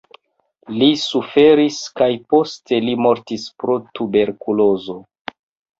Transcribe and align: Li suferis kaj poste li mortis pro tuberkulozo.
Li 0.77 0.87
suferis 1.01 1.77
kaj 2.01 2.09
poste 2.35 2.81
li 2.89 2.99
mortis 3.09 3.47
pro 3.61 3.79
tuberkulozo. 4.01 5.03